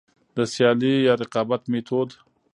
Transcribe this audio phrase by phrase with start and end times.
[0.35, 2.09] د سيالي يا رقابت ميتود: